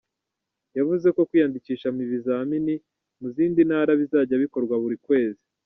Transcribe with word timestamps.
Yavuze 0.77 1.07
ko 1.15 1.21
kwiyandikisha 1.29 1.87
m’ibizamini 1.95 2.75
mu 3.19 3.27
zindi 3.35 3.61
ntara 3.67 3.91
bizajya 3.99 4.41
bikorwa 4.43 4.75
buri 4.83 4.97
kwezi. 5.05 5.43